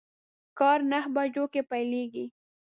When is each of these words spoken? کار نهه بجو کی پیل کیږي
کار 0.59 0.79
نهه 0.91 1.09
بجو 1.15 1.45
کی 1.53 1.61
پیل 1.69 1.91
کیږي 2.13 2.25